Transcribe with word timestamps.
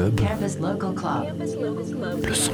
Club, 0.00 0.16
Campus 0.16 0.58
Local 0.58 0.94
Club. 0.94 2.26
le 2.26 2.34
son 2.34 2.52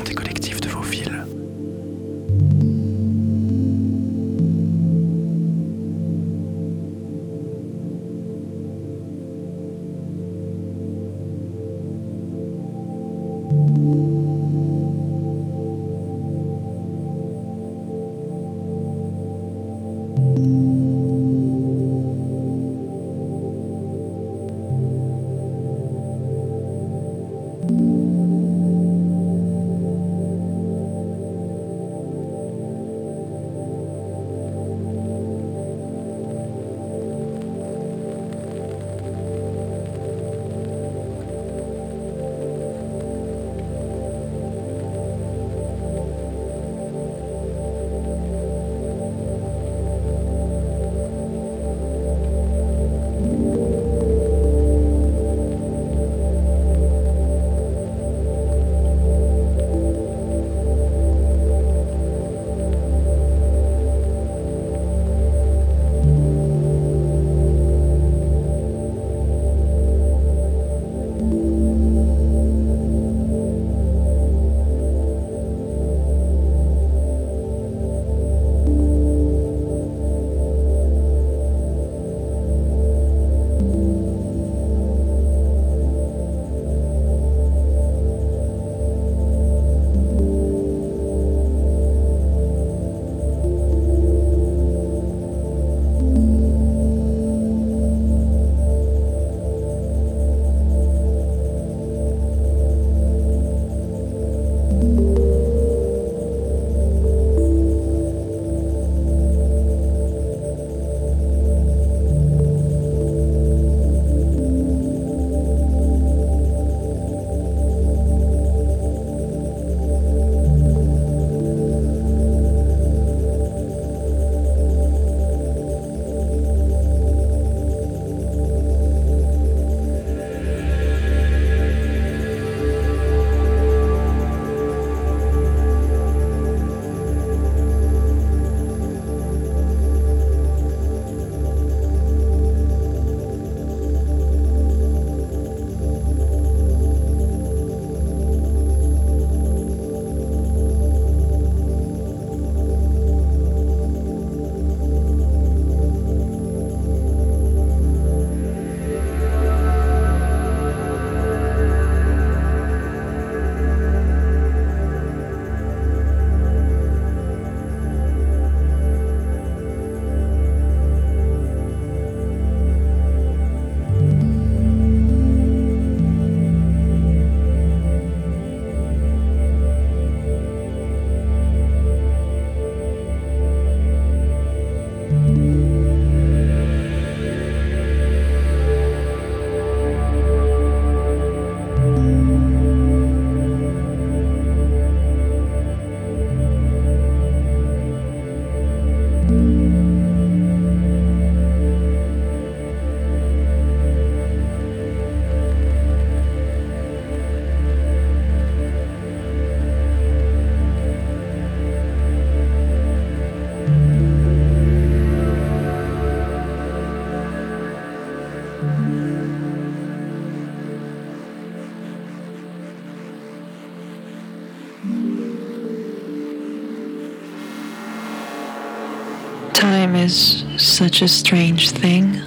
Time 229.57 229.96
is 229.96 230.44
such 230.59 231.00
a 231.00 231.09
strange 231.09 231.70
thing. 231.70 232.20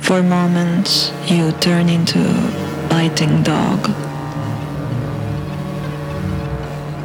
For 0.00 0.22
moments, 0.22 1.12
you 1.26 1.52
turn 1.60 1.90
into 1.90 2.20
a 2.20 2.86
biting 2.88 3.42
dog. 3.42 3.86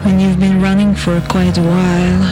When 0.06 0.22
you've 0.22 0.40
been 0.40 0.62
running 0.62 0.96
for 0.96 1.20
quite 1.28 1.58
a 1.58 1.62
while, 1.62 2.24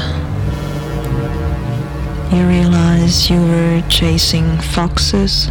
you 2.33 2.47
realize 2.47 3.29
you 3.29 3.41
were 3.41 3.83
chasing 3.89 4.57
foxes. 4.73 5.47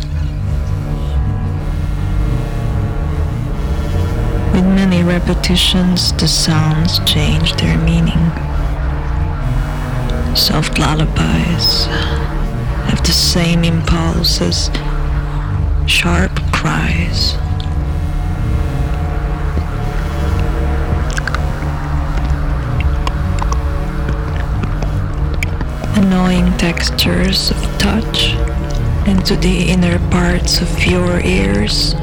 With 4.55 4.65
many 4.65 5.03
repetitions, 5.03 6.15
the 6.15 6.27
sounds 6.27 7.01
change 7.01 7.53
their 7.57 7.77
meaning. 7.77 8.46
Soft 10.37 10.79
lullabies 10.79 11.87
have 11.87 13.03
the 13.03 13.11
same 13.11 13.65
impulse 13.65 14.43
as 14.43 14.71
sharp 15.91 16.31
cries. 16.53 17.35
Annoying 25.97 26.57
textures 26.59 27.51
of 27.51 27.79
touch 27.79 28.35
into 29.09 29.37
the 29.37 29.71
inner 29.71 29.99
parts 30.11 30.61
of 30.61 30.85
your 30.85 31.19
ears. 31.21 31.95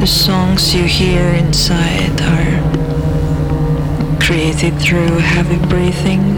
The 0.00 0.06
songs 0.06 0.74
you 0.74 0.84
hear 0.84 1.28
inside 1.34 2.20
are 2.22 2.83
created 4.26 4.72
through 4.80 5.18
heavy 5.18 5.58
breathing, 5.66 6.36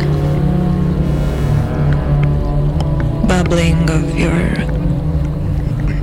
bubbling 3.29 3.89
of 3.89 4.19
your 4.19 4.41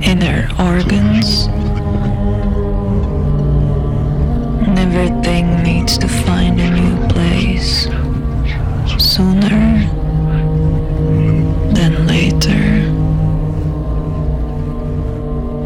inner 0.02 0.48
organs. 0.58 1.46
And 4.66 4.78
everything 4.78 5.62
needs 5.62 5.98
to 5.98 6.08
find 6.08 6.58
a 6.58 6.70
new 6.70 7.06
place 7.08 7.82
sooner 8.96 9.66
than 11.74 12.06
later. 12.06 12.64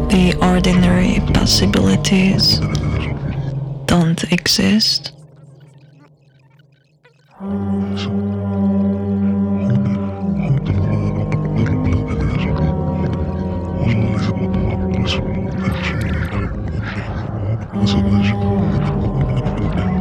The 0.09 0.37
ordinary 0.41 1.21
possibilities 1.33 2.59
don't 3.85 4.21
exist. 4.33 4.98
mágico. 18.35 19.98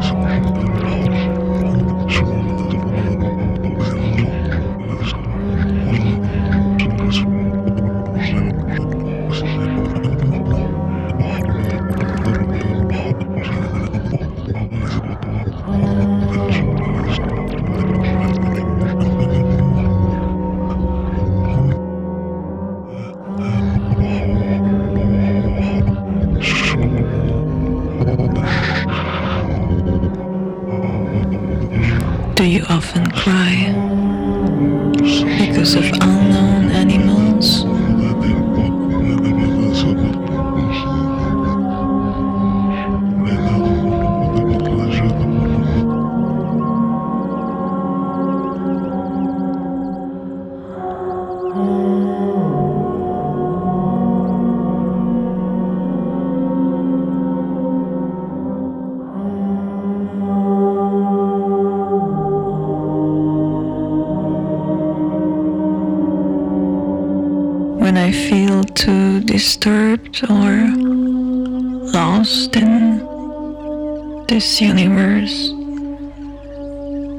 this 74.38 74.60
universe, 74.60 75.50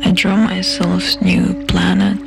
I 0.06 0.14
draw 0.16 0.38
myself 0.38 1.04
new 1.22 1.66
planets. 1.66 2.19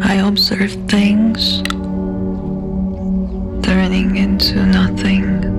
I 0.00 0.14
observe 0.14 0.72
things 0.88 1.62
turning 3.62 4.16
into 4.16 4.64
nothing. 4.64 5.57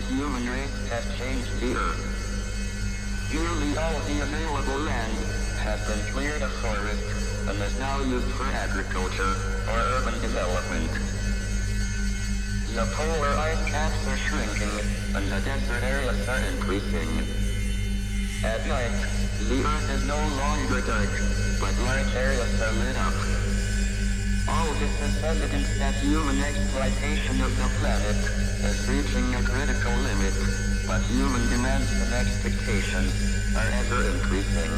The 0.00 0.14
human 0.14 0.48
race 0.48 0.88
has 0.88 1.04
changed 1.18 1.52
the 1.60 1.76
Earth. 1.76 2.00
Nearly 3.32 3.76
all 3.76 4.00
the 4.08 4.22
available 4.24 4.80
land 4.88 5.12
has 5.60 5.76
been 5.84 6.00
cleared 6.12 6.40
of 6.40 6.52
forests 6.64 7.44
and 7.48 7.60
is 7.60 7.78
now 7.78 8.00
used 8.00 8.30
for 8.32 8.48
agriculture 8.48 9.36
or 9.68 9.78
urban 10.00 10.16
development. 10.24 10.88
The 12.72 12.88
polar 12.96 13.34
ice 13.44 13.60
caps 13.68 14.00
are 14.08 14.16
shrinking, 14.16 14.72
and 15.16 15.26
the 15.28 15.40
desert 15.44 15.84
areas 15.84 16.28
are 16.28 16.40
increasing. 16.48 17.10
At 18.40 18.64
night, 18.72 18.96
the 19.52 19.60
Earth 19.60 19.90
is 19.90 20.06
no 20.08 20.16
longer 20.40 20.80
dark, 20.80 21.12
but 21.60 21.76
large 21.84 22.14
areas 22.16 22.56
are 22.62 22.72
lit 22.72 22.96
up. 22.96 23.16
All 24.48 24.72
this 24.80 24.96
is 25.02 25.24
evidence 25.24 25.68
that 25.76 25.94
human 26.00 26.40
exploitation 26.40 27.42
of 27.42 27.52
the 27.58 27.68
planet 27.80 28.49
is 28.64 28.88
reaching 28.88 29.34
a 29.34 29.42
critical 29.42 29.92
limit, 30.04 30.34
but 30.86 31.00
human 31.08 31.48
demands 31.48 31.90
and 31.92 32.12
expectations 32.12 33.12
are 33.56 33.68
ever 33.80 34.02
increasing. 34.10 34.70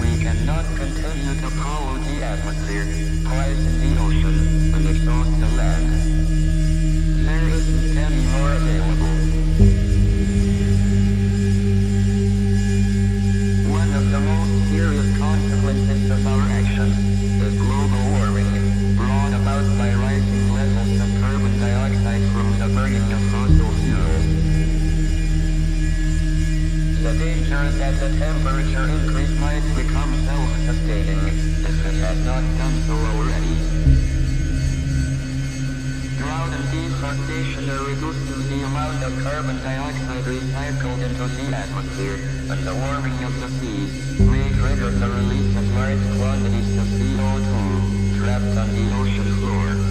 We 0.00 0.16
cannot 0.22 0.64
continue 0.76 1.34
to 1.40 1.48
pollute 1.60 2.04
the 2.08 2.24
atmosphere, 2.24 2.86
poison 3.24 3.74
the 3.84 4.00
ocean, 4.00 4.74
and 4.74 4.88
exhaust 4.88 5.40
the 5.40 5.48
land. 5.56 5.88
There 7.26 7.48
isn't 7.48 7.98
any 7.98 8.24
more 8.32 8.52
available. 8.52 9.16
One 13.68 13.92
of 13.92 14.10
the 14.10 14.20
most 14.20 14.70
serious 14.70 15.18
consequences 15.18 16.10
of 16.10 16.26
our 16.26 16.57
The 27.58 27.64
danger 27.64 27.78
that 27.78 27.94
the 27.98 28.18
temperature 28.18 28.84
increase 28.84 29.34
might 29.40 29.66
become 29.74 30.14
self-sustaining 30.24 31.18
if 31.26 31.86
it 31.86 31.94
has 32.06 32.18
not 32.24 32.42
done 32.56 32.82
so 32.86 32.94
already. 32.94 33.58
And 37.58 37.66
the 37.66 38.62
amount 38.64 39.02
of 39.02 39.24
carbon 39.24 39.56
dioxide 39.64 40.24
recycled 40.24 41.02
into 41.02 41.26
the 41.26 41.56
atmosphere, 41.56 42.16
the 42.46 42.74
warming 42.74 43.24
of 43.24 43.40
the 43.40 43.48
seas 43.58 44.20
may 44.20 44.48
trigger 44.54 44.90
the 44.90 45.08
release 45.10 45.56
of 45.56 45.74
large 45.74 45.98
quantities 46.16 46.78
of 46.78 46.86
CO2 46.86 48.18
trapped 48.18 48.56
on 48.56 48.68
the 48.70 48.94
ocean 48.94 49.34
floor. 49.40 49.87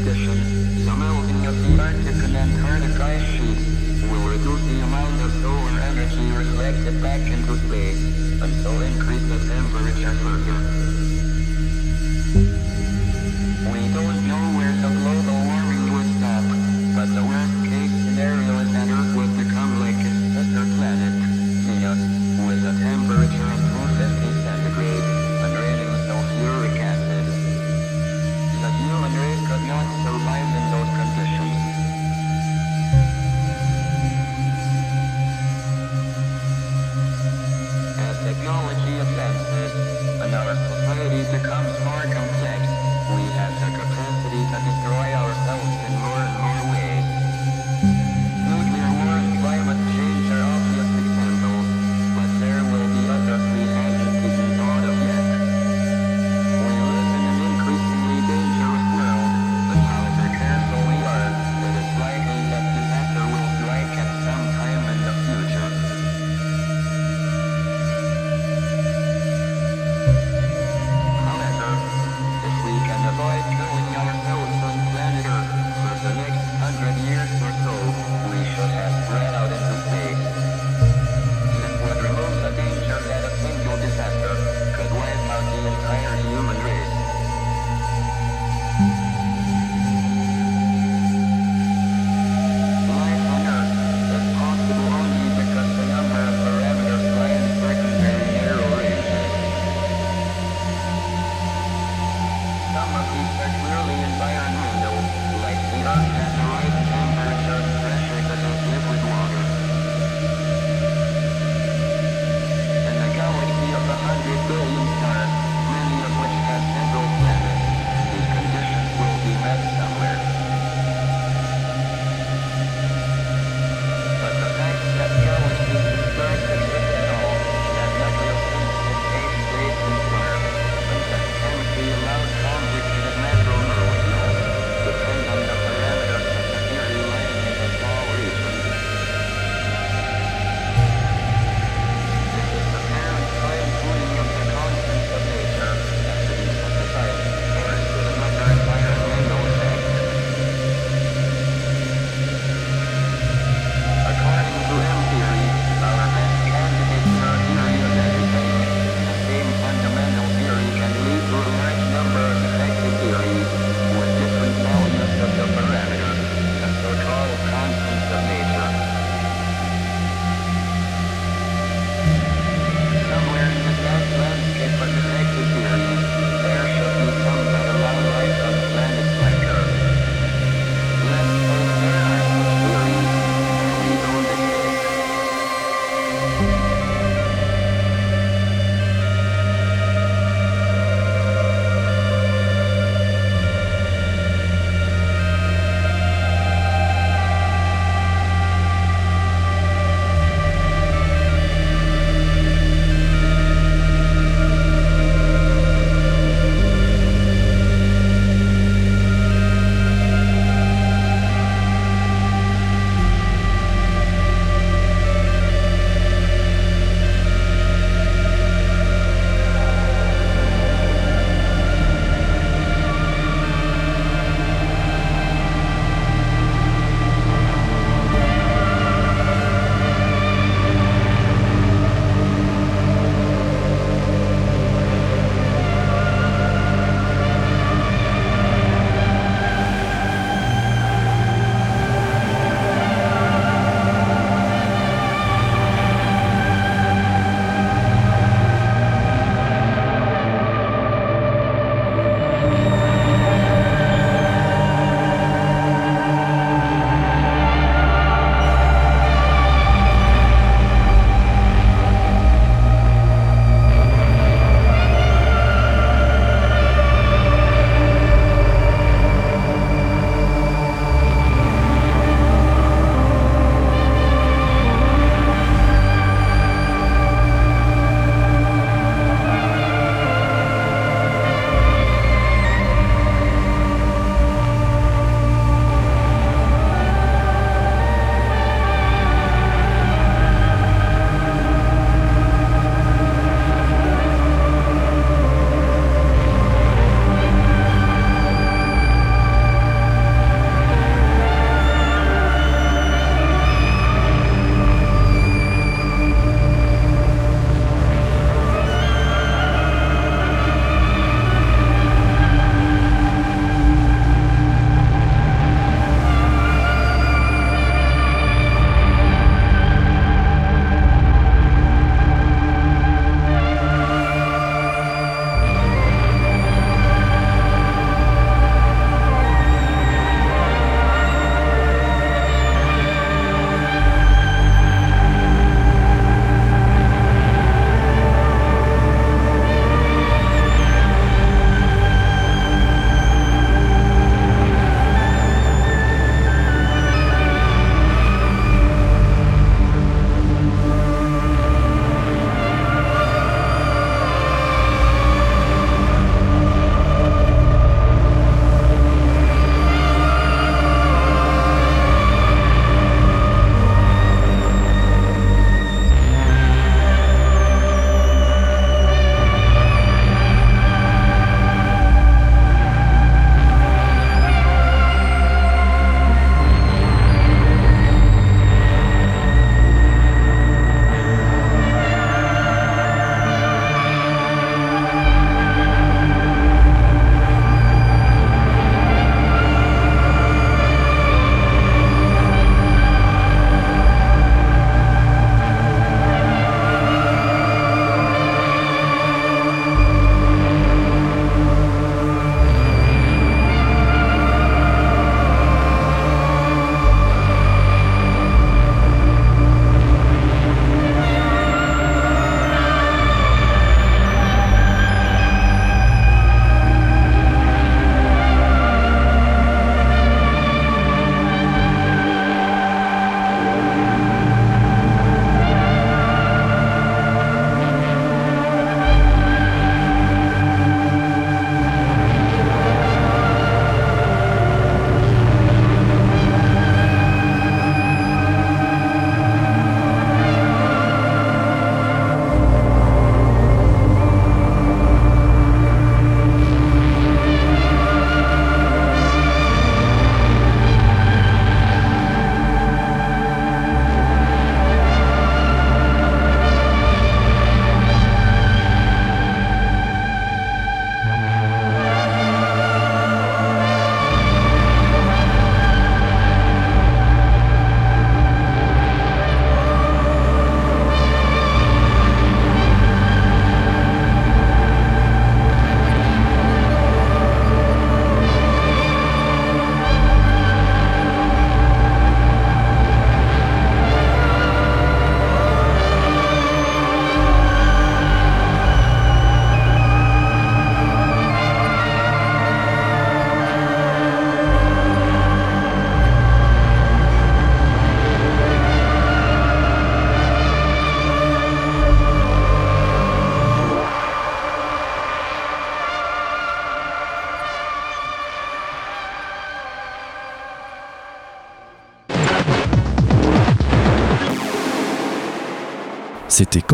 Addition, 0.00 0.84
the 0.86 0.96
melting 0.96 1.44
of 1.46 1.54
the 1.62 1.82
Arctic 1.82 2.16
and 2.24 2.34
Antarctic 2.34 2.98
ice 3.00 3.22
sheets 3.36 4.00
will 4.08 4.28
reduce 4.28 4.62
the 4.64 4.80
amount 4.80 5.20
of 5.20 5.30
solar 5.42 5.78
energy 5.80 6.30
reflected 6.32 7.02
back 7.02 7.20
into 7.20 7.54
space, 7.68 8.00
and 8.40 8.52
so 8.62 8.70
increase 8.80 9.22
the 9.28 9.38
temperature 9.52 10.14
further. 10.24 10.56
We 13.72 13.92
don't 13.92 14.26
know 14.26 14.49